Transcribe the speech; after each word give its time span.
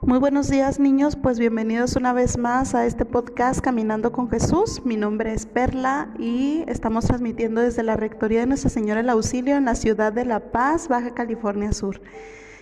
Muy 0.00 0.20
buenos 0.20 0.48
días 0.48 0.78
niños, 0.78 1.16
pues 1.16 1.40
bienvenidos 1.40 1.96
una 1.96 2.12
vez 2.12 2.38
más 2.38 2.76
a 2.76 2.86
este 2.86 3.04
podcast 3.04 3.60
Caminando 3.60 4.12
con 4.12 4.30
Jesús. 4.30 4.80
Mi 4.84 4.96
nombre 4.96 5.34
es 5.34 5.44
Perla 5.44 6.08
y 6.20 6.62
estamos 6.68 7.06
transmitiendo 7.06 7.60
desde 7.60 7.82
la 7.82 7.96
Rectoría 7.96 8.40
de 8.40 8.46
Nuestra 8.46 8.70
Señora 8.70 9.00
el 9.00 9.10
Auxilio 9.10 9.56
en 9.56 9.64
la 9.64 9.74
ciudad 9.74 10.12
de 10.12 10.24
La 10.24 10.52
Paz, 10.52 10.86
Baja 10.86 11.14
California 11.14 11.72
Sur. 11.72 12.00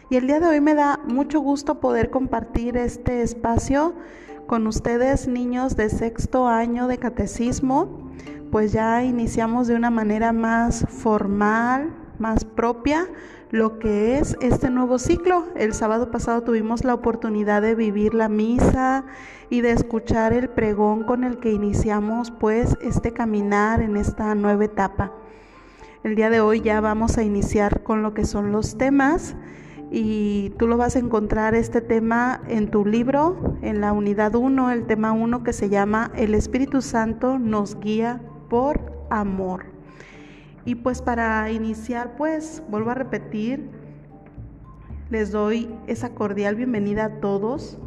Y 0.09 0.17
el 0.17 0.27
día 0.27 0.41
de 0.41 0.47
hoy 0.47 0.63
me 0.63 0.75
da 0.75 0.99
mucho 1.07 1.41
gusto 1.41 1.79
poder 1.79 2.09
compartir 2.09 2.79
este 2.79 3.21
espacio 3.21 3.95
con 4.47 4.67
ustedes 4.67 5.29
niños 5.29 5.77
de 5.77 5.91
sexto 5.91 6.49
año 6.49 6.89
de 6.89 6.97
catecismo, 6.97 8.13
pues 8.51 8.73
ya 8.73 9.05
iniciamos 9.05 9.69
de 9.69 9.75
una 9.75 9.91
manera 9.91 10.33
más 10.33 10.87
formal, 10.89 11.93
más 12.19 12.45
propia 12.45 13.09
lo 13.51 13.79
que 13.79 14.19
es 14.19 14.37
este 14.41 14.71
nuevo 14.71 14.99
ciclo. 14.99 15.45
El 15.55 15.73
sábado 15.73 16.11
pasado 16.11 16.43
tuvimos 16.43 16.85
la 16.85 16.95
oportunidad 16.95 17.63
de 17.63 17.75
vivir 17.75 18.15
la 18.15 18.29
misa 18.29 19.05
y 19.51 19.61
de 19.61 19.73
escuchar 19.73 20.33
el 20.33 20.49
pregón 20.49 21.05
con 21.05 21.25
el 21.25 21.39
que 21.39 21.53
iniciamos 21.53 22.31
pues 22.31 22.77
este 22.81 23.13
caminar 23.13 23.81
en 23.83 23.97
esta 23.97 24.35
nueva 24.35 24.65
etapa. 24.65 25.13
El 26.03 26.15
día 26.17 26.31
de 26.31 26.41
hoy 26.41 26.61
ya 26.61 26.81
vamos 26.81 27.19
a 27.19 27.23
iniciar 27.23 27.83
con 27.83 28.03
lo 28.03 28.15
que 28.15 28.25
son 28.25 28.53
los 28.53 28.79
temas 28.79 29.37
y 29.91 30.51
tú 30.59 30.67
lo 30.67 30.77
vas 30.77 30.97
a 30.97 30.99
encontrar 30.99 31.55
este 31.55 31.81
tema 31.81 32.43
en 32.49 32.71
tu 32.71 32.85
libro, 32.85 33.57
en 33.63 33.81
la 33.81 33.93
unidad 33.93 34.35
1, 34.35 34.73
el 34.73 34.87
tema 34.87 35.13
1 35.13 35.43
que 35.45 35.53
se 35.53 35.69
llama 35.69 36.11
El 36.17 36.35
Espíritu 36.35 36.83
Santo 36.83 37.39
nos 37.39 37.79
guía 37.79 38.21
por 38.49 38.81
amor. 39.11 39.76
Y 40.67 40.75
pues 40.75 41.01
para 41.01 41.49
iniciar, 41.53 42.17
pues 42.17 42.61
vuelvo 42.69 42.91
a 42.91 42.95
repetir, 42.95 43.71
les 45.11 45.31
doy 45.31 45.73
esa 45.87 46.11
cordial 46.11 46.57
bienvenida 46.57 47.05
a 47.05 47.21
todos 47.21 47.79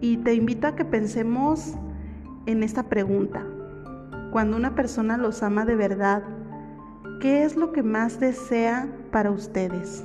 y 0.00 0.16
te 0.16 0.32
invito 0.32 0.66
a 0.66 0.74
que 0.74 0.86
pensemos 0.86 1.74
en 2.46 2.62
esta 2.62 2.84
pregunta. 2.84 3.46
Cuando 4.32 4.56
una 4.56 4.74
persona 4.74 5.18
los 5.18 5.42
ama 5.42 5.66
de 5.66 5.76
verdad, 5.76 6.22
¿qué 7.20 7.44
es 7.44 7.56
lo 7.56 7.72
que 7.72 7.82
más 7.82 8.18
desea 8.18 8.88
para 9.10 9.30
ustedes? 9.30 10.02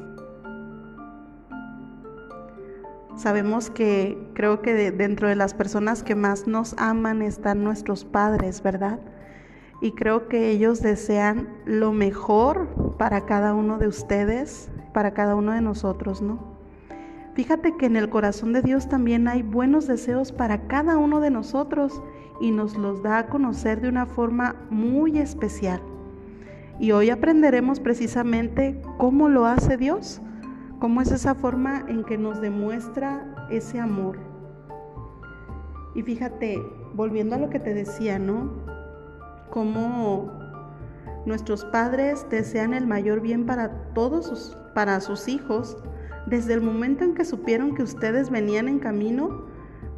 Sabemos 3.15 3.69
que 3.69 4.29
creo 4.33 4.61
que 4.61 4.91
dentro 4.91 5.29
de 5.29 5.37
las 5.37 5.53
personas 5.53 6.03
que 6.03 6.15
más 6.15 6.47
nos 6.47 6.75
aman 6.77 7.21
están 7.21 7.63
nuestros 7.63 8.03
padres, 8.03 8.61
¿verdad? 8.61 8.99
Y 9.81 9.91
creo 9.91 10.27
que 10.27 10.49
ellos 10.49 10.81
desean 10.81 11.49
lo 11.65 11.91
mejor 11.93 12.95
para 12.97 13.25
cada 13.25 13.53
uno 13.53 13.77
de 13.77 13.87
ustedes, 13.87 14.71
para 14.93 15.13
cada 15.13 15.35
uno 15.35 15.51
de 15.51 15.61
nosotros, 15.61 16.21
¿no? 16.21 16.57
Fíjate 17.35 17.77
que 17.77 17.85
en 17.85 17.95
el 17.95 18.09
corazón 18.09 18.51
de 18.51 18.63
Dios 18.63 18.89
también 18.89 19.27
hay 19.27 19.43
buenos 19.43 19.85
deseos 19.85 20.31
para 20.31 20.67
cada 20.67 20.97
uno 20.97 21.19
de 21.19 21.29
nosotros 21.29 22.01
y 22.41 22.49
nos 22.49 22.75
los 22.75 23.03
da 23.03 23.19
a 23.19 23.27
conocer 23.27 23.79
de 23.79 23.89
una 23.89 24.07
forma 24.07 24.55
muy 24.71 25.19
especial. 25.19 25.79
Y 26.79 26.91
hoy 26.91 27.11
aprenderemos 27.11 27.79
precisamente 27.79 28.81
cómo 28.97 29.29
lo 29.29 29.45
hace 29.45 29.77
Dios, 29.77 30.19
cómo 30.79 31.01
es 31.01 31.11
esa 31.11 31.35
forma 31.35 31.85
en 31.87 32.03
que 32.03 32.17
nos 32.17 32.41
demuestra 32.41 33.47
ese 33.51 33.79
amor. 33.79 34.17
Y 35.93 36.01
fíjate, 36.01 36.59
volviendo 36.95 37.35
a 37.35 37.39
lo 37.39 37.49
que 37.51 37.59
te 37.59 37.75
decía, 37.75 38.17
¿no? 38.17 38.66
Cómo 39.57 40.29
nuestros 41.25 41.65
padres 41.65 42.27
desean 42.29 42.75
el 42.75 42.85
mayor 42.85 43.21
bien 43.21 43.47
para 43.47 43.71
todos 43.95 44.27
sus, 44.27 44.55
para 44.75 45.01
sus 45.01 45.27
hijos. 45.27 45.77
Desde 46.27 46.53
el 46.53 46.61
momento 46.61 47.03
en 47.03 47.15
que 47.15 47.25
supieron 47.25 47.73
que 47.73 47.81
ustedes 47.81 48.29
venían 48.29 48.67
en 48.67 48.77
camino, 48.77 49.45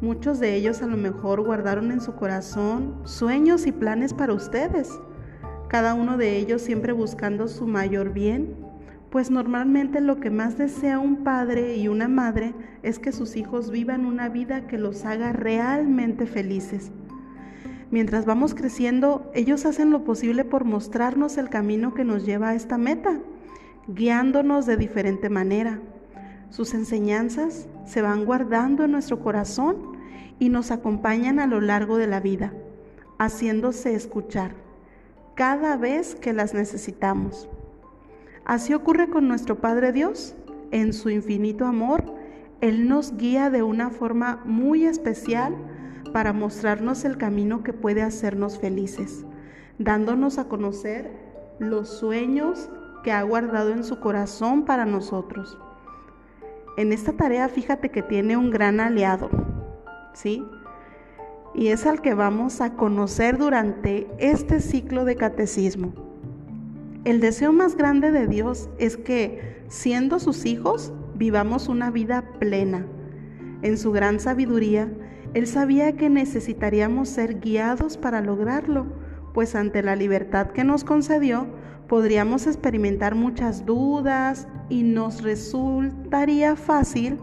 muchos 0.00 0.40
de 0.40 0.54
ellos 0.54 0.80
a 0.80 0.86
lo 0.86 0.96
mejor 0.96 1.42
guardaron 1.42 1.92
en 1.92 2.00
su 2.00 2.14
corazón 2.14 3.02
sueños 3.04 3.66
y 3.66 3.72
planes 3.72 4.14
para 4.14 4.32
ustedes, 4.32 4.98
cada 5.68 5.92
uno 5.92 6.16
de 6.16 6.38
ellos 6.38 6.62
siempre 6.62 6.94
buscando 6.94 7.46
su 7.46 7.66
mayor 7.66 8.14
bien, 8.14 8.56
pues 9.10 9.30
normalmente 9.30 10.00
lo 10.00 10.20
que 10.20 10.30
más 10.30 10.56
desea 10.56 10.98
un 10.98 11.22
padre 11.22 11.76
y 11.76 11.86
una 11.88 12.08
madre 12.08 12.54
es 12.82 12.98
que 12.98 13.12
sus 13.12 13.36
hijos 13.36 13.70
vivan 13.70 14.06
una 14.06 14.30
vida 14.30 14.66
que 14.66 14.78
los 14.78 15.04
haga 15.04 15.34
realmente 15.34 16.24
felices. 16.24 16.92
Mientras 17.90 18.24
vamos 18.24 18.54
creciendo, 18.54 19.30
ellos 19.34 19.66
hacen 19.66 19.90
lo 19.90 20.04
posible 20.04 20.44
por 20.44 20.64
mostrarnos 20.64 21.36
el 21.38 21.48
camino 21.48 21.92
que 21.92 22.04
nos 22.04 22.24
lleva 22.24 22.50
a 22.50 22.54
esta 22.54 22.78
meta, 22.78 23.18
guiándonos 23.88 24.66
de 24.66 24.76
diferente 24.76 25.28
manera. 25.28 25.80
Sus 26.50 26.74
enseñanzas 26.74 27.68
se 27.86 28.00
van 28.00 28.24
guardando 28.24 28.84
en 28.84 28.92
nuestro 28.92 29.20
corazón 29.20 29.76
y 30.38 30.50
nos 30.50 30.70
acompañan 30.70 31.40
a 31.40 31.48
lo 31.48 31.60
largo 31.60 31.96
de 31.96 32.06
la 32.06 32.20
vida, 32.20 32.52
haciéndose 33.18 33.94
escuchar 33.94 34.52
cada 35.34 35.76
vez 35.76 36.14
que 36.14 36.32
las 36.32 36.54
necesitamos. 36.54 37.48
Así 38.44 38.74
ocurre 38.74 39.08
con 39.08 39.26
nuestro 39.26 39.60
Padre 39.60 39.90
Dios. 39.90 40.36
En 40.70 40.92
su 40.92 41.10
infinito 41.10 41.66
amor, 41.66 42.04
Él 42.60 42.88
nos 42.88 43.16
guía 43.16 43.50
de 43.50 43.62
una 43.62 43.90
forma 43.90 44.42
muy 44.44 44.84
especial 44.84 45.56
para 46.12 46.32
mostrarnos 46.32 47.04
el 47.04 47.16
camino 47.16 47.62
que 47.62 47.72
puede 47.72 48.02
hacernos 48.02 48.58
felices, 48.58 49.24
dándonos 49.78 50.38
a 50.38 50.44
conocer 50.44 51.10
los 51.58 51.88
sueños 51.88 52.68
que 53.02 53.12
ha 53.12 53.22
guardado 53.22 53.70
en 53.70 53.84
su 53.84 54.00
corazón 54.00 54.64
para 54.64 54.84
nosotros. 54.84 55.58
En 56.76 56.92
esta 56.92 57.12
tarea 57.12 57.48
fíjate 57.48 57.90
que 57.90 58.02
tiene 58.02 58.36
un 58.36 58.50
gran 58.50 58.80
aliado, 58.80 59.30
¿sí? 60.14 60.44
Y 61.54 61.68
es 61.68 61.86
al 61.86 62.00
que 62.00 62.14
vamos 62.14 62.60
a 62.60 62.74
conocer 62.74 63.36
durante 63.38 64.06
este 64.18 64.60
ciclo 64.60 65.04
de 65.04 65.16
catecismo. 65.16 65.92
El 67.04 67.20
deseo 67.20 67.52
más 67.52 67.76
grande 67.76 68.10
de 68.12 68.26
Dios 68.26 68.68
es 68.78 68.96
que, 68.96 69.64
siendo 69.68 70.20
sus 70.20 70.44
hijos, 70.44 70.92
vivamos 71.14 71.68
una 71.68 71.90
vida 71.90 72.24
plena. 72.38 72.86
En 73.62 73.78
su 73.78 73.90
gran 73.90 74.20
sabiduría, 74.20 74.92
él 75.34 75.46
sabía 75.46 75.96
que 75.96 76.10
necesitaríamos 76.10 77.08
ser 77.08 77.38
guiados 77.40 77.96
para 77.96 78.20
lograrlo, 78.20 78.86
pues 79.32 79.54
ante 79.54 79.82
la 79.82 79.94
libertad 79.94 80.48
que 80.48 80.64
nos 80.64 80.82
concedió, 80.82 81.46
podríamos 81.88 82.46
experimentar 82.46 83.14
muchas 83.14 83.64
dudas 83.64 84.48
y 84.68 84.82
nos 84.82 85.22
resultaría 85.22 86.56
fácil, 86.56 87.18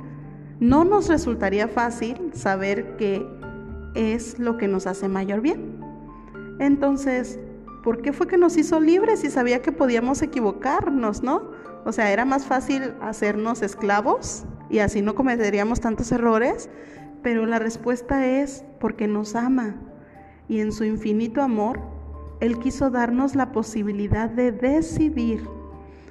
no 0.59 0.85
nos 0.85 1.09
resultaría 1.09 1.67
fácil 1.67 2.31
saber 2.33 2.95
qué 2.97 3.25
es 3.95 4.39
lo 4.39 4.57
que 4.57 4.67
nos 4.67 4.87
hace 4.87 5.07
mayor 5.09 5.41
bien. 5.41 5.79
Entonces, 6.59 7.39
¿por 7.83 8.01
qué 8.01 8.13
fue 8.13 8.27
que 8.27 8.37
nos 8.37 8.57
hizo 8.57 8.79
libres 8.79 9.19
si 9.19 9.29
sabía 9.29 9.61
que 9.61 9.71
podíamos 9.71 10.21
equivocarnos, 10.21 11.23
no? 11.23 11.51
O 11.85 11.91
sea, 11.91 12.11
era 12.11 12.25
más 12.25 12.45
fácil 12.45 12.93
hacernos 13.01 13.61
esclavos 13.61 14.45
y 14.69 14.79
así 14.79 15.01
no 15.01 15.15
cometeríamos 15.15 15.79
tantos 15.79 16.11
errores 16.11 16.69
pero 17.21 17.45
la 17.45 17.59
respuesta 17.59 18.25
es 18.25 18.63
porque 18.79 19.07
nos 19.07 19.35
ama 19.35 19.75
y 20.47 20.59
en 20.59 20.71
su 20.71 20.83
infinito 20.83 21.41
amor, 21.41 21.81
Él 22.39 22.59
quiso 22.59 22.89
darnos 22.89 23.35
la 23.35 23.51
posibilidad 23.51 24.29
de 24.29 24.51
decidir 24.51 25.47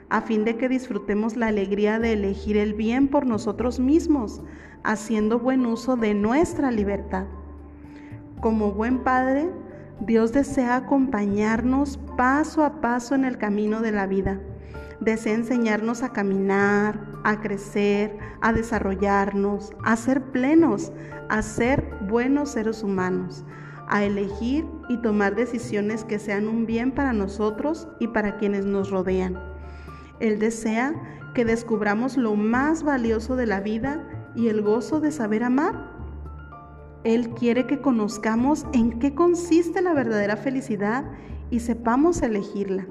a 0.08 0.20
fin 0.20 0.44
de 0.44 0.56
que 0.56 0.68
disfrutemos 0.68 1.36
la 1.36 1.48
alegría 1.48 1.98
de 1.98 2.12
elegir 2.12 2.56
el 2.56 2.74
bien 2.74 3.08
por 3.08 3.26
nosotros 3.26 3.80
mismos, 3.80 4.40
haciendo 4.84 5.40
buen 5.40 5.66
uso 5.66 5.96
de 5.96 6.14
nuestra 6.14 6.70
libertad. 6.70 7.26
Como 8.40 8.72
buen 8.72 9.00
Padre, 9.00 9.50
Dios 10.00 10.32
desea 10.32 10.76
acompañarnos 10.76 11.98
paso 12.16 12.62
a 12.62 12.80
paso 12.80 13.14
en 13.14 13.24
el 13.24 13.38
camino 13.38 13.80
de 13.80 13.92
la 13.92 14.06
vida 14.06 14.40
desea 15.00 15.34
enseñarnos 15.34 16.02
a 16.02 16.12
caminar, 16.12 17.05
a 17.24 17.41
crecer, 17.41 18.18
a 18.41 18.53
desarrollarnos, 18.53 19.72
a 19.84 19.97
ser 19.97 20.22
plenos, 20.30 20.92
a 21.28 21.42
ser 21.42 21.89
buenos 22.09 22.51
seres 22.51 22.83
humanos, 22.83 23.45
a 23.89 24.04
elegir 24.04 24.66
y 24.89 24.97
tomar 24.98 25.34
decisiones 25.34 26.04
que 26.04 26.18
sean 26.18 26.48
un 26.48 26.66
bien 26.66 26.92
para 26.92 27.13
nosotros 27.13 27.89
y 28.01 28.09
para 28.09 28.36
quienes 28.36 28.65
nos 28.65 28.91
rodean. 28.91 29.39
Él 30.21 30.39
desea 30.39 30.95
que 31.34 31.45
descubramos 31.45 32.16
lo 32.16 32.34
más 32.34 32.83
valioso 32.83 33.36
de 33.36 33.47
la 33.47 33.60
vida 33.60 34.03
y 34.34 34.48
el 34.48 34.62
gozo 34.62 35.01
de 35.01 35.12
saber 35.12 35.45
amar. 35.45 35.95
Él 37.04 37.30
quiere 37.30 37.66
que 37.66 37.80
conozcamos 37.80 38.66
en 38.72 38.98
qué 38.98 39.15
consiste 39.15 39.83
la 39.83 39.92
verdadera 39.92 40.36
felicidad 40.36 41.04
y 41.51 41.60
sepamos 41.60 42.22
elegirla. 42.22 42.86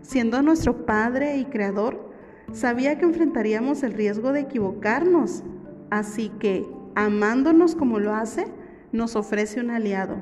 Siendo 0.00 0.40
nuestro 0.42 0.86
Padre 0.86 1.36
y 1.36 1.44
Creador, 1.44 2.09
sabía 2.52 2.98
que 2.98 3.04
enfrentaríamos 3.04 3.82
el 3.82 3.94
riesgo 3.94 4.32
de 4.32 4.40
equivocarnos, 4.40 5.42
así 5.90 6.30
que, 6.40 6.66
amándonos 6.94 7.74
como 7.74 7.98
lo 7.98 8.14
hace, 8.14 8.46
nos 8.92 9.16
ofrece 9.16 9.60
un 9.60 9.70
aliado, 9.70 10.16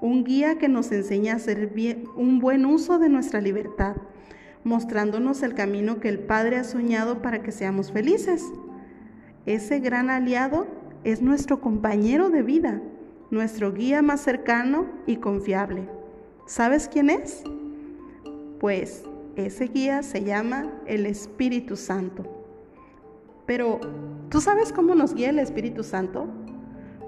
un 0.00 0.24
guía 0.24 0.58
que 0.58 0.68
nos 0.68 0.92
enseña 0.92 1.34
a 1.34 1.36
hacer 1.36 1.72
un 2.16 2.38
buen 2.38 2.66
uso 2.66 2.98
de 2.98 3.08
nuestra 3.08 3.40
libertad, 3.40 3.96
mostrándonos 4.64 5.42
el 5.42 5.54
camino 5.54 6.00
que 6.00 6.08
el 6.08 6.18
Padre 6.18 6.56
ha 6.56 6.64
soñado 6.64 7.22
para 7.22 7.42
que 7.42 7.52
seamos 7.52 7.92
felices. 7.92 8.44
ese 9.44 9.80
gran 9.80 10.08
aliado 10.08 10.68
es 11.02 11.20
nuestro 11.20 11.60
compañero 11.60 12.30
de 12.30 12.42
vida, 12.42 12.80
nuestro 13.30 13.72
guía 13.72 14.02
más 14.02 14.20
cercano 14.20 14.86
y 15.06 15.16
confiable. 15.16 15.88
¿Sabes 16.46 16.86
quién 16.86 17.10
es? 17.10 17.42
Pues 18.60 19.04
ese 19.36 19.66
guía 19.66 20.02
se 20.02 20.24
llama 20.24 20.70
el 20.86 21.06
Espíritu 21.06 21.76
Santo. 21.76 22.24
Pero, 23.46 23.80
¿tú 24.28 24.40
sabes 24.40 24.72
cómo 24.72 24.94
nos 24.94 25.14
guía 25.14 25.30
el 25.30 25.38
Espíritu 25.38 25.82
Santo? 25.82 26.28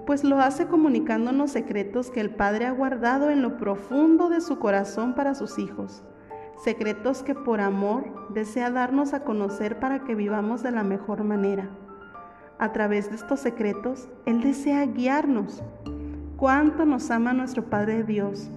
Pues 0.06 0.24
lo 0.24 0.38
hace 0.38 0.66
comunicándonos 0.66 1.50
secretos 1.50 2.10
que 2.10 2.20
el 2.20 2.30
Padre 2.30 2.66
ha 2.66 2.72
guardado 2.72 3.30
en 3.30 3.42
lo 3.42 3.56
profundo 3.56 4.28
de 4.28 4.40
su 4.40 4.58
corazón 4.58 5.14
para 5.14 5.34
sus 5.34 5.58
hijos. 5.58 6.02
Secretos 6.62 7.22
que 7.22 7.34
por 7.34 7.60
amor 7.60 8.32
desea 8.32 8.70
darnos 8.70 9.14
a 9.14 9.24
conocer 9.24 9.78
para 9.78 10.04
que 10.04 10.14
vivamos 10.14 10.62
de 10.62 10.70
la 10.70 10.82
mejor 10.82 11.24
manera. 11.24 11.70
A 12.58 12.72
través 12.72 13.10
de 13.10 13.16
estos 13.16 13.40
secretos, 13.40 14.08
Él 14.26 14.40
desea 14.40 14.86
guiarnos. 14.86 15.62
¿Cuánto 16.36 16.84
nos 16.84 17.10
ama 17.10 17.32
nuestro 17.32 17.64
Padre 17.64 18.04
Dios? 18.04 18.50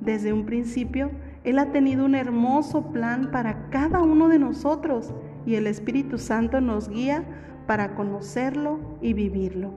Desde 0.00 0.32
un 0.32 0.44
principio, 0.44 1.10
Él 1.44 1.58
ha 1.58 1.72
tenido 1.72 2.06
un 2.06 2.14
hermoso 2.14 2.90
plan 2.90 3.30
para 3.30 3.68
cada 3.68 4.02
uno 4.02 4.28
de 4.28 4.38
nosotros 4.38 5.14
y 5.46 5.56
el 5.56 5.66
Espíritu 5.66 6.18
Santo 6.18 6.60
nos 6.60 6.88
guía 6.88 7.24
para 7.66 7.94
conocerlo 7.94 8.78
y 9.02 9.12
vivirlo. 9.12 9.72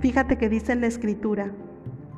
Fíjate 0.00 0.38
que 0.38 0.48
dice 0.48 0.72
en 0.72 0.80
la 0.80 0.86
Escritura, 0.86 1.52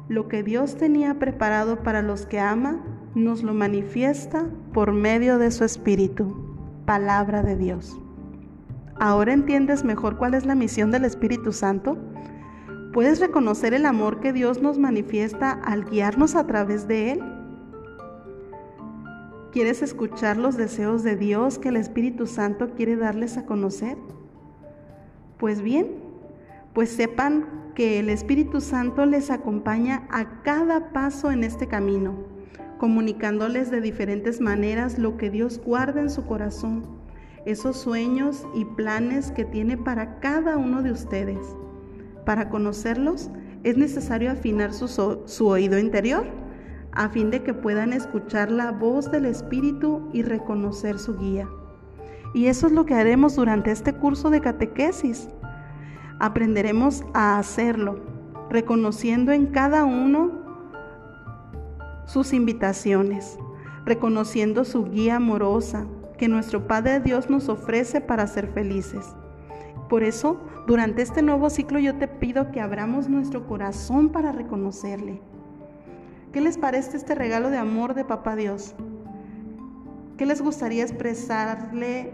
lo 0.08 0.29
que 0.29 0.44
Dios 0.44 0.76
tenía 0.76 1.19
preparado 1.19 1.82
para 1.82 2.00
los 2.00 2.26
que 2.26 2.38
ama, 2.38 2.81
nos 3.17 3.43
lo 3.43 3.55
manifiesta 3.55 4.47
por 4.73 4.93
medio 4.93 5.38
de 5.38 5.50
su 5.50 5.64
Espíritu, 5.64 6.56
palabra 6.85 7.43
de 7.43 7.56
Dios. 7.56 7.99
¿Ahora 8.99 9.32
entiendes 9.32 9.85
mejor 9.85 10.17
cuál 10.17 10.35
es 10.35 10.47
la 10.47 10.55
misión 10.55 10.93
del 10.93 11.05
Espíritu 11.05 11.52
Santo? 11.52 11.99
¿Puedes 12.93 13.20
reconocer 13.20 13.75
el 13.75 13.85
amor 13.85 14.20
que 14.20 14.32
Dios 14.32 14.62
nos 14.62 14.79
manifiesta 14.79 15.50
al 15.50 15.85
guiarnos 15.85 16.37
a 16.37 16.47
través 16.47 16.87
de 16.88 17.12
Él? 17.12 17.36
¿Quieres 19.56 19.81
escuchar 19.81 20.37
los 20.37 20.58
deseos 20.58 21.03
de 21.03 21.17
Dios 21.17 21.58
que 21.58 21.70
el 21.70 21.76
Espíritu 21.76 22.26
Santo 22.26 22.75
quiere 22.75 22.94
darles 22.94 23.38
a 23.38 23.47
conocer? 23.47 23.97
Pues 25.38 25.62
bien, 25.62 25.87
pues 26.75 26.91
sepan 26.91 27.73
que 27.75 27.99
el 27.99 28.11
Espíritu 28.11 28.61
Santo 28.61 29.06
les 29.06 29.31
acompaña 29.31 30.06
a 30.11 30.43
cada 30.43 30.93
paso 30.93 31.31
en 31.31 31.43
este 31.43 31.69
camino, 31.69 32.17
comunicándoles 32.76 33.70
de 33.70 33.81
diferentes 33.81 34.43
maneras 34.43 34.99
lo 34.99 35.17
que 35.17 35.31
Dios 35.31 35.59
guarda 35.64 36.02
en 36.02 36.11
su 36.11 36.26
corazón 36.26 36.82
esos 37.47 37.79
sueños 37.79 38.47
y 38.55 38.67
planes 38.67 39.31
que 39.31 39.47
tiene 39.47 39.79
para 39.79 40.20
cada 40.20 40.59
uno 40.59 40.82
de 40.82 40.93
ustedes. 40.93 41.38
Para 42.26 42.50
conocerlos 42.50 43.31
es 43.64 43.79
necesario 43.79 44.31
afinar 44.31 44.75
su, 44.75 45.47
oído 45.47 45.79
interior 45.79 46.26
a 46.96 47.10
fin 47.10 47.31
de 47.31 47.43
que 47.43 47.54
puedan 47.54 47.93
escuchar 47.93 48.50
la 48.50 48.72
voz 48.72 49.10
del 49.10 49.26
Espíritu 49.26 50.08
y 50.12 50.22
reconocer 50.22 50.98
su 50.98 51.16
guía. 51.16 51.46
Y 52.34 52.46
eso 52.46 52.66
es 52.66 52.72
lo 52.72 52.87
que 52.87 52.94
haremos 52.94 53.37
durante 53.37 53.70
este 53.70 53.93
curso 53.93 54.31
de 54.31 54.40
catequesis. 54.40 55.28
Aprenderemos 56.19 57.04
a 57.12 57.38
hacerlo, 57.38 58.00
reconociendo 58.50 59.32
en 59.32 59.46
cada 59.46 59.84
uno 59.84 60.32
sus 62.06 62.32
invitaciones, 62.32 63.38
reconociendo 63.84 64.64
su 64.64 64.87
guía 64.87 65.16
amorosa, 65.16 65.87
que 66.16 66.28
nuestro 66.28 66.66
Padre 66.66 67.00
Dios 67.00 67.28
nos 67.28 67.50
ofrece 67.50 68.00
para 68.00 68.26
ser 68.26 68.49
felices. 68.49 69.14
Por 69.90 70.02
eso, 70.02 70.40
durante 70.66 71.02
este 71.02 71.20
nuevo 71.20 71.50
ciclo 71.50 71.78
yo 71.78 71.96
te 71.96 72.08
pido 72.08 72.50
que 72.50 72.60
abramos 72.60 73.08
nuestro 73.08 73.46
corazón 73.46 74.08
para 74.08 74.32
reconocerle. 74.32 75.20
¿Qué 76.37 76.43
les 76.43 76.59
parece 76.59 76.99
este 76.99 77.15
regalo 77.15 77.49
de 77.49 77.56
amor 77.56 77.94
de 77.94 78.05
Papá 78.05 78.37
Dios? 78.37 78.75
¿Qué 80.19 80.27
les 80.27 80.43
gustaría 80.43 80.83
expresarle 80.83 82.12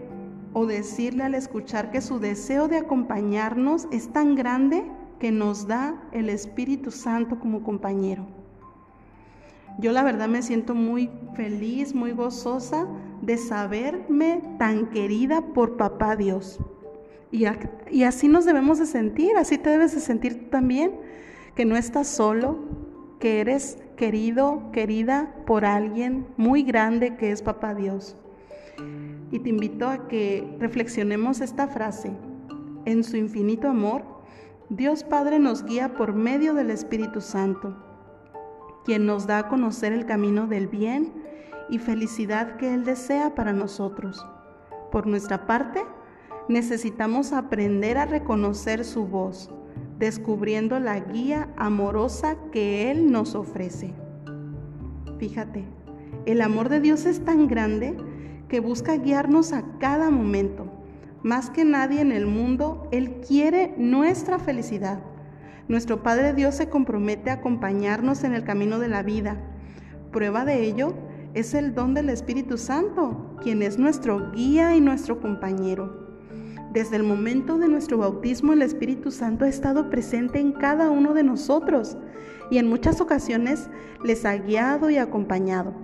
o 0.53 0.65
decirle 0.65 1.25
al 1.25 1.35
escuchar 1.35 1.91
que 1.91 1.99
su 1.99 2.19
deseo 2.19 2.69
de 2.69 2.77
acompañarnos 2.77 3.85
es 3.91 4.13
tan 4.13 4.35
grande 4.35 4.85
que 5.19 5.33
nos 5.33 5.67
da 5.67 6.01
el 6.13 6.29
Espíritu 6.29 6.89
Santo 6.89 7.37
como 7.37 7.63
compañero? 7.63 8.25
Yo 9.77 9.91
la 9.91 10.03
verdad 10.03 10.29
me 10.29 10.41
siento 10.41 10.73
muy 10.73 11.09
feliz, 11.35 11.93
muy 11.93 12.13
gozosa 12.13 12.87
de 13.21 13.35
saberme 13.35 14.41
tan 14.57 14.89
querida 14.89 15.41
por 15.53 15.75
papá 15.75 16.15
Dios. 16.15 16.61
Y, 17.29 17.43
así 18.05 18.29
nos 18.29 18.45
debemos 18.45 18.79
de 18.79 18.85
sentir, 18.85 19.35
así 19.35 19.57
te 19.57 19.69
debes 19.69 19.93
de 19.93 19.99
sentir 19.99 20.45
tú 20.45 20.49
también, 20.49 20.93
que 21.55 21.65
no 21.65 21.75
estás 21.75 22.07
solo, 22.07 22.57
que 23.19 23.41
eres 23.41 23.77
querido, 24.03 24.69
querida 24.73 25.33
por 25.45 25.63
alguien 25.63 26.27
muy 26.35 26.63
grande 26.63 27.15
que 27.15 27.31
es 27.31 27.41
papá 27.41 27.73
Dios. 27.73 28.17
Y 29.31 29.39
te 29.39 29.49
invito 29.49 29.87
a 29.87 30.09
que 30.09 30.57
reflexionemos 30.59 31.39
esta 31.39 31.69
frase. 31.69 32.11
En 32.83 33.05
su 33.05 33.15
infinito 33.15 33.69
amor, 33.69 34.03
Dios 34.67 35.05
Padre 35.05 35.39
nos 35.39 35.63
guía 35.63 35.93
por 35.93 36.11
medio 36.13 36.53
del 36.53 36.69
Espíritu 36.69 37.21
Santo 37.21 37.77
quien 38.83 39.05
nos 39.05 39.25
da 39.25 39.37
a 39.37 39.47
conocer 39.47 39.93
el 39.93 40.05
camino 40.05 40.47
del 40.47 40.67
bien 40.67 41.13
y 41.69 41.79
felicidad 41.79 42.57
que 42.57 42.73
Él 42.73 42.83
desea 42.83 43.33
para 43.35 43.53
nosotros. 43.53 44.27
Por 44.91 45.07
nuestra 45.07 45.45
parte, 45.45 45.81
necesitamos 46.49 47.31
aprender 47.31 47.97
a 47.97 48.05
reconocer 48.05 48.83
su 48.83 49.07
voz, 49.07 49.49
descubriendo 49.99 50.79
la 50.79 50.99
guía 50.99 51.49
amorosa 51.57 52.37
que 52.51 52.91
Él 52.91 53.11
nos 53.11 53.35
ofrece. 53.35 53.93
Fíjate, 55.17 55.63
el 56.25 56.41
amor 56.41 56.69
de 56.69 56.79
Dios 56.79 57.05
es 57.05 57.23
tan 57.23 57.47
grande 57.47 57.95
que 58.47 58.59
busca 58.59 58.97
guiarnos 58.97 59.53
a 59.53 59.63
cada 59.79 60.09
momento. 60.09 60.65
Más 61.21 61.49
que 61.49 61.65
nadie 61.65 62.01
en 62.01 62.11
el 62.11 62.25
mundo, 62.25 62.87
Él 62.91 63.21
quiere 63.25 63.73
nuestra 63.77 64.39
felicidad. 64.39 64.99
Nuestro 65.67 66.03
Padre 66.03 66.33
Dios 66.33 66.55
se 66.55 66.69
compromete 66.69 67.29
a 67.29 67.35
acompañarnos 67.35 68.23
en 68.23 68.33
el 68.33 68.43
camino 68.43 68.79
de 68.79 68.89
la 68.89 69.03
vida. 69.03 69.37
Prueba 70.11 70.43
de 70.43 70.63
ello 70.65 70.93
es 71.33 71.53
el 71.53 71.73
don 71.73 71.93
del 71.93 72.09
Espíritu 72.09 72.57
Santo, 72.57 73.35
quien 73.41 73.61
es 73.61 73.79
nuestro 73.79 74.31
guía 74.31 74.75
y 74.75 74.81
nuestro 74.81 75.19
compañero. 75.21 76.02
Desde 76.73 76.95
el 76.95 77.03
momento 77.03 77.59
de 77.59 77.67
nuestro 77.67 77.99
bautismo, 77.99 78.51
el 78.51 78.63
Espíritu 78.63 79.11
Santo 79.11 79.45
ha 79.45 79.47
estado 79.47 79.91
presente 79.91 80.39
en 80.39 80.53
cada 80.53 80.89
uno 80.89 81.13
de 81.13 81.21
nosotros 81.21 81.97
y 82.49 82.57
en 82.57 82.67
muchas 82.67 82.99
ocasiones 82.99 83.69
les 84.03 84.25
ha 84.25 84.35
guiado 84.37 84.89
y 84.89 84.97
acompañado. 84.97 85.75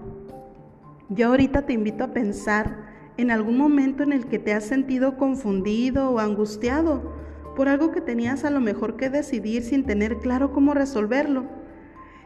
Yo 1.10 1.28
ahorita 1.28 1.68
te 1.68 1.74
invito 1.74 2.04
a 2.04 2.12
pensar 2.12 2.88
en 3.18 3.30
algún 3.30 3.56
momento 3.56 4.02
en 4.02 4.14
el 4.14 4.26
que 4.26 4.40
te 4.40 4.52
has 4.52 4.64
sentido 4.64 5.16
confundido 5.16 6.10
o 6.10 6.18
angustiado 6.18 7.14
por 7.56 7.70
algo 7.70 7.92
que 7.92 8.02
tenías 8.02 8.44
a 8.44 8.50
lo 8.50 8.60
mejor 8.60 8.98
que 8.98 9.12
decidir 9.12 9.62
sin 9.62 9.86
tener 9.86 10.18
claro 10.18 10.54
cómo 10.54 10.74
resolverlo. 10.74 11.46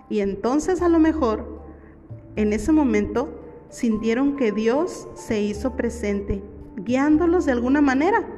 Y 0.09 0.21
entonces 0.21 0.81
a 0.81 0.87
lo 0.87 0.99
mejor, 0.99 1.65
en 2.37 2.53
ese 2.53 2.71
momento, 2.71 3.41
sintieron 3.67 4.37
que 4.37 4.53
Dios 4.53 5.09
se 5.15 5.41
hizo 5.41 5.75
presente, 5.75 6.41
guiándolos 6.77 7.45
de 7.45 7.51
alguna 7.51 7.81
manera 7.81 8.32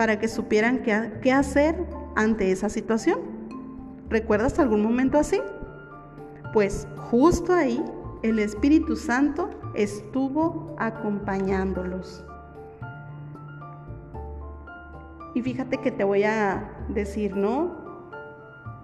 para 0.00 0.18
que 0.18 0.28
supieran 0.28 0.80
qué, 0.80 1.30
hacer 1.30 1.76
ante 2.16 2.50
esa 2.50 2.70
situación. 2.70 3.20
¿Recuerdas 4.08 4.58
algún 4.58 4.82
momento 4.82 5.18
así? 5.18 5.42
Pues 6.54 6.88
justo 6.96 7.52
ahí 7.52 7.84
el 8.22 8.38
Espíritu 8.38 8.96
Santo 8.96 9.50
estuvo 9.74 10.74
acompañándolos. 10.78 12.24
Y 15.34 15.42
fíjate 15.42 15.76
que 15.76 15.90
te 15.90 16.02
voy 16.02 16.22
a 16.22 16.70
decir, 16.88 17.36
¿no? 17.36 17.76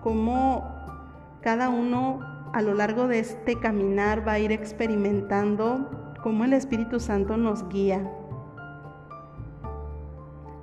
Cómo 0.03 0.69
cada 1.41 1.71
uno 1.71 2.21
a 2.53 2.61
lo 2.61 2.75
largo 2.75 3.09
de 3.09 3.21
este 3.21 3.59
caminar 3.59 4.29
va 4.29 4.33
a 4.33 4.39
ir 4.39 4.53
experimentando 4.53 6.13
cómo 6.23 6.45
el 6.45 6.53
Espíritu 6.53 7.01
Santo 7.01 7.39
nos 7.39 7.67
guía. 7.71 8.07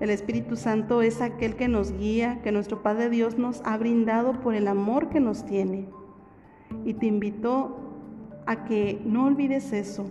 El 0.03 0.09
Espíritu 0.09 0.57
Santo 0.57 1.01
es 1.01 1.21
aquel 1.21 1.55
que 1.55 1.69
nos 1.69 1.93
guía, 1.93 2.41
que 2.43 2.51
nuestro 2.51 2.83
Padre 2.83 3.09
Dios 3.09 3.37
nos 3.37 3.61
ha 3.63 3.77
brindado 3.77 4.41
por 4.41 4.53
el 4.53 4.67
amor 4.67 5.07
que 5.07 5.21
nos 5.21 5.45
tiene. 5.45 5.87
Y 6.83 6.95
te 6.95 7.05
invito 7.05 7.77
a 8.45 8.65
que 8.65 9.01
no 9.05 9.27
olvides 9.27 9.71
eso, 9.71 10.05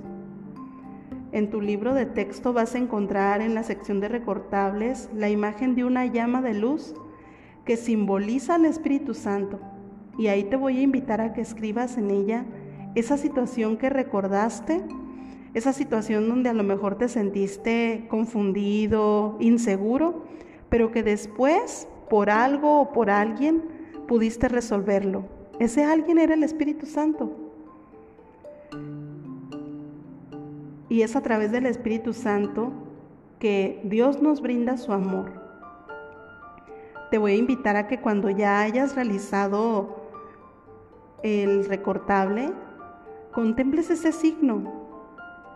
en 1.30 1.50
tu 1.50 1.60
libro 1.60 1.92
de 1.92 2.06
texto 2.06 2.54
vas 2.54 2.74
a 2.74 2.78
encontrar 2.78 3.42
en 3.42 3.54
la 3.54 3.64
sección 3.64 4.00
de 4.00 4.08
recortables 4.08 5.10
la 5.14 5.28
imagen 5.28 5.74
de 5.74 5.84
una 5.84 6.06
llama 6.06 6.40
de 6.40 6.54
luz 6.54 6.94
que 7.66 7.76
simboliza 7.76 8.54
al 8.54 8.64
Espíritu 8.64 9.12
Santo. 9.12 9.60
Y 10.16 10.28
ahí 10.28 10.44
te 10.44 10.56
voy 10.56 10.78
a 10.78 10.82
invitar 10.82 11.20
a 11.20 11.34
que 11.34 11.42
escribas 11.42 11.98
en 11.98 12.10
ella 12.10 12.46
esa 12.94 13.18
situación 13.18 13.76
que 13.76 13.90
recordaste, 13.90 14.82
esa 15.54 15.72
situación 15.72 16.28
donde 16.28 16.48
a 16.48 16.54
lo 16.54 16.62
mejor 16.62 16.96
te 16.96 17.08
sentiste 17.08 18.06
confundido, 18.08 19.36
inseguro, 19.40 20.24
pero 20.68 20.90
que 20.90 21.02
después, 21.02 21.88
por 22.08 22.30
algo 22.30 22.80
o 22.80 22.92
por 22.92 23.10
alguien, 23.10 23.62
pudiste 24.08 24.48
resolverlo. 24.48 25.24
Ese 25.58 25.84
alguien 25.84 26.18
era 26.18 26.34
el 26.34 26.42
Espíritu 26.42 26.86
Santo. 26.86 27.30
Y 30.88 31.02
es 31.02 31.16
a 31.16 31.22
través 31.22 31.52
del 31.52 31.66
Espíritu 31.66 32.12
Santo 32.12 32.72
que 33.38 33.80
Dios 33.84 34.22
nos 34.22 34.40
brinda 34.40 34.76
su 34.76 34.92
amor. 34.92 35.32
Te 37.10 37.18
voy 37.18 37.32
a 37.32 37.36
invitar 37.36 37.76
a 37.76 37.86
que 37.86 38.00
cuando 38.00 38.30
ya 38.30 38.60
hayas 38.60 38.94
realizado 38.94 39.96
el 41.22 41.66
recortable, 41.66 42.52
contemples 43.32 43.90
ese 43.90 44.12
signo, 44.12 44.81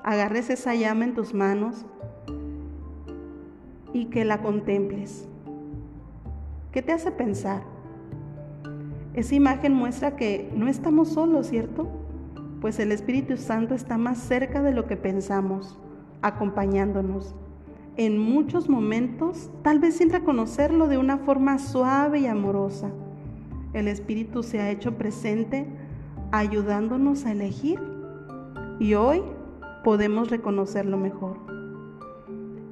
agarres 0.07 0.51
esa 0.51 0.73
llama 0.77 1.05
en 1.05 1.15
tus 1.15 1.35
manos 1.35 1.85
y 3.93 4.07
que 4.07 4.25
la 4.25 4.41
contemples. 4.41 5.29
¿Qué 6.71 6.81
te 6.81 6.93
hace 6.93 7.11
pensar? 7.11 7.63
Esa 9.15 9.35
imagen 9.35 9.75
muestra 9.75 10.15
que 10.15 10.49
no 10.55 10.69
estamos 10.69 11.09
solos, 11.09 11.49
¿cierto? 11.49 11.89
Pues 12.61 12.79
el 12.79 12.93
Espíritu 12.93 13.37
Santo 13.37 13.75
está 13.75 13.99
más 13.99 14.19
cerca 14.19 14.63
de 14.63 14.73
lo 14.73 14.87
que 14.87 14.97
pensamos, 14.97 15.77
acompañándonos. 16.23 17.35
En 17.97 18.17
muchos 18.17 18.69
momentos, 18.69 19.51
tal 19.63 19.81
vez 19.81 19.97
sin 19.97 20.11
reconocerlo 20.11 20.87
de 20.87 20.99
una 20.99 21.19
forma 21.19 21.59
suave 21.59 22.21
y 22.21 22.27
amorosa, 22.27 22.91
el 23.73 23.89
Espíritu 23.89 24.45
se 24.45 24.61
ha 24.61 24.71
hecho 24.71 24.97
presente 24.97 25.67
ayudándonos 26.31 27.27
a 27.27 27.33
elegir 27.33 27.81
y 28.79 28.95
hoy 28.95 29.23
podemos 29.87 30.31
reconocerlo 30.31 30.97
mejor. 30.97 31.37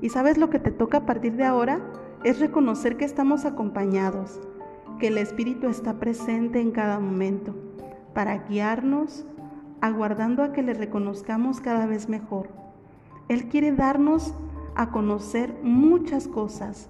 ¿Y 0.01 0.09
sabes 0.09 0.37
lo 0.37 0.51
que 0.51 0.59
te 0.59 0.73
toca 0.73 0.99
a 0.99 1.07
partir 1.07 1.37
de 1.37 1.45
ahora? 1.45 1.81
Es 2.25 2.41
reconocer 2.41 2.97
que 2.97 3.05
estamos 3.05 3.45
acompañados, 3.45 4.41
que 4.99 5.07
el 5.07 5.19
Espíritu 5.19 5.69
está 5.69 6.01
presente 6.01 6.61
en 6.61 6.73
cada 6.73 6.99
momento 6.99 7.55
para 8.15 8.39
guiarnos, 8.49 9.25
aguardando 9.81 10.43
a 10.43 10.51
que 10.51 10.65
le 10.65 10.75
reconozcamos 10.75 11.61
cada 11.61 11.87
vez 11.87 12.09
mejor. 12.09 12.49
Él 13.29 13.49
quiere 13.49 13.71
darnos 13.71 14.35
a 14.75 14.91
conocer 14.91 15.55
muchas 15.63 16.27
cosas, 16.27 16.89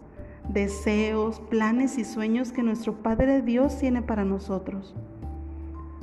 deseos, 0.48 1.38
planes 1.50 1.98
y 1.98 2.04
sueños 2.06 2.50
que 2.50 2.62
nuestro 2.62 2.94
Padre 2.94 3.42
Dios 3.42 3.76
tiene 3.78 4.00
para 4.00 4.24
nosotros. 4.24 4.96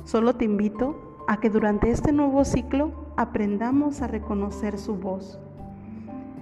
Solo 0.04 0.36
te 0.36 0.44
invito 0.44 1.24
a 1.26 1.40
que 1.40 1.50
durante 1.50 1.90
este 1.90 2.12
nuevo 2.12 2.44
ciclo 2.44 3.01
aprendamos 3.16 4.02
a 4.02 4.06
reconocer 4.06 4.78
su 4.78 4.96
voz. 4.96 5.38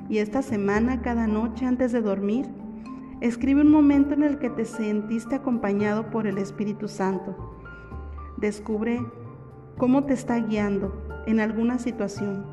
Y 0.08 0.18
esta 0.18 0.42
semana, 0.42 1.02
cada 1.02 1.26
noche 1.26 1.66
antes 1.66 1.92
de 1.92 2.00
dormir, 2.00 2.46
escribe 3.20 3.60
un 3.60 3.70
momento 3.70 4.14
en 4.14 4.22
el 4.22 4.38
que 4.38 4.50
te 4.50 4.64
sentiste 4.64 5.36
acompañado 5.36 6.10
por 6.10 6.26
el 6.26 6.38
Espíritu 6.38 6.88
Santo. 6.88 7.36
Descubre 8.36 9.04
cómo 9.76 10.04
te 10.04 10.14
está 10.14 10.38
guiando 10.38 11.22
en 11.26 11.40
alguna 11.40 11.78
situación. 11.78 12.44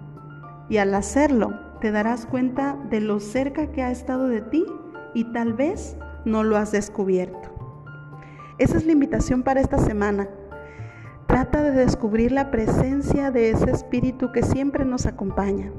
Y 0.69 0.77
al 0.77 0.93
hacerlo, 0.93 1.53
te 1.81 1.91
darás 1.91 2.25
cuenta 2.25 2.77
de 2.89 3.01
lo 3.01 3.19
cerca 3.19 3.71
que 3.71 3.83
ha 3.83 3.91
estado 3.91 4.27
de 4.27 4.41
ti 4.41 4.65
y 5.13 5.31
tal 5.31 5.53
vez 5.53 5.97
no 6.25 6.43
lo 6.43 6.57
has 6.57 6.71
descubierto. 6.71 7.49
Esa 8.57 8.77
es 8.77 8.85
la 8.85 8.91
invitación 8.91 9.43
para 9.43 9.61
esta 9.61 9.77
semana. 9.77 10.27
Trata 11.27 11.61
de 11.61 11.71
descubrir 11.71 12.31
la 12.31 12.51
presencia 12.51 13.31
de 13.31 13.49
ese 13.49 13.69
espíritu 13.69 14.31
que 14.31 14.43
siempre 14.43 14.85
nos 14.85 15.05
acompaña. 15.05 15.71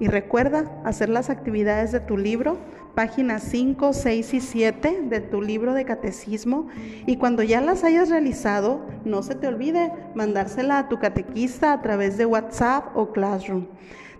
Y 0.00 0.08
recuerda 0.08 0.80
hacer 0.84 1.08
las 1.10 1.30
actividades 1.30 1.92
de 1.92 2.00
tu 2.00 2.16
libro, 2.16 2.56
páginas 2.94 3.42
5, 3.44 3.92
6 3.92 4.34
y 4.34 4.40
7 4.40 5.02
de 5.02 5.20
tu 5.20 5.42
libro 5.42 5.74
de 5.74 5.84
catecismo. 5.84 6.68
Y 7.06 7.16
cuando 7.16 7.42
ya 7.42 7.60
las 7.60 7.84
hayas 7.84 8.08
realizado, 8.08 8.86
no 9.04 9.22
se 9.22 9.34
te 9.34 9.46
olvide 9.46 9.92
mandársela 10.14 10.78
a 10.78 10.88
tu 10.88 10.98
catequista 10.98 11.72
a 11.72 11.82
través 11.82 12.16
de 12.16 12.26
WhatsApp 12.26 12.96
o 12.96 13.12
Classroom. 13.12 13.66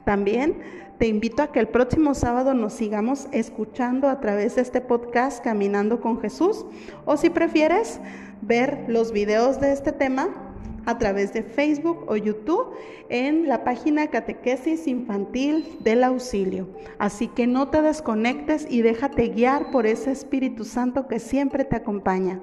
También 0.05 0.61
te 0.99 1.09
invito 1.09 1.43
a 1.43 1.51
que 1.51 1.61
el 1.61 1.69
próximo 1.69 2.15
sábado 2.15 2.55
nos 2.55 2.75
sigamos 2.75 3.27
escuchando 3.33 4.09
a 4.09 4.21
través 4.21 4.57
de 4.57 4.63
este 4.63 4.81
podcast 4.81 5.43
Caminando 5.43 6.01
con 6.01 6.21
Jesús. 6.21 6.67
O 7.05 7.17
si 7.17 7.31
prefieres 7.31 8.01
ver 8.43 8.85
los 8.87 9.13
videos 9.13 9.61
de 9.61 9.73
este 9.73 9.93
tema, 9.93 10.44
a 10.87 10.99
través 10.99 11.33
de 11.33 11.43
Facebook 11.43 12.05
o 12.09 12.17
YouTube 12.17 12.73
en 13.09 13.49
la 13.49 13.65
página 13.65 14.09
Catequesis 14.09 14.87
Infantil 14.87 15.79
del 15.81 16.05
Auxilio. 16.05 16.69
Así 16.99 17.29
que 17.29 17.47
no 17.47 17.69
te 17.69 17.83
desconectes 17.83 18.67
y 18.69 18.83
déjate 18.83 19.29
guiar 19.29 19.71
por 19.71 19.87
ese 19.87 20.11
Espíritu 20.11 20.65
Santo 20.65 21.07
que 21.09 21.19
siempre 21.19 21.65
te 21.65 21.77
acompaña. 21.77 22.41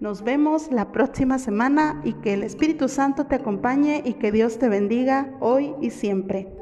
Nos 0.00 0.22
vemos 0.22 0.70
la 0.70 0.92
próxima 0.92 1.38
semana 1.38 2.00
y 2.04 2.14
que 2.14 2.34
el 2.34 2.42
Espíritu 2.42 2.88
Santo 2.88 3.26
te 3.26 3.36
acompañe 3.36 4.02
y 4.04 4.14
que 4.14 4.32
Dios 4.32 4.58
te 4.58 4.68
bendiga 4.68 5.30
hoy 5.40 5.74
y 5.80 5.90
siempre. 5.90 6.53